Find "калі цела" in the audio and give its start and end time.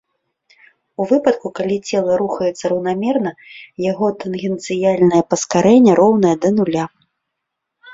1.59-2.17